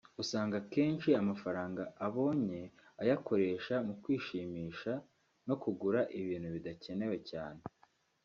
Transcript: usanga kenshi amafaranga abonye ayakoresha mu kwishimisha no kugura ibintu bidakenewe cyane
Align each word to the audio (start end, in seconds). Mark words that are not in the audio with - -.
usanga 0.23 0.57
kenshi 0.73 1.09
amafaranga 1.21 1.83
abonye 2.07 2.61
ayakoresha 3.01 3.75
mu 3.87 3.93
kwishimisha 4.03 4.93
no 5.47 5.55
kugura 5.63 5.99
ibintu 6.19 6.47
bidakenewe 6.55 7.17
cyane 7.29 7.61